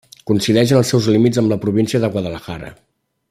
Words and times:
Coincideix 0.29 0.71
en 0.73 0.79
els 0.79 0.93
seus 0.93 1.09
límits 1.17 1.41
amb 1.43 1.53
la 1.55 1.59
província 1.67 2.03
de 2.05 2.13
Guadalajara. 2.17 2.73